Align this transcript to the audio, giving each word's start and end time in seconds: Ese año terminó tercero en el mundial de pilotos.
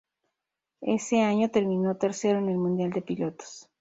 Ese 0.87 1.21
año 1.21 1.51
terminó 1.51 1.95
tercero 1.95 2.39
en 2.39 2.49
el 2.49 2.57
mundial 2.57 2.89
de 2.89 3.03
pilotos. 3.03 3.69